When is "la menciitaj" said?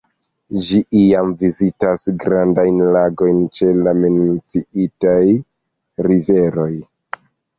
3.87-5.21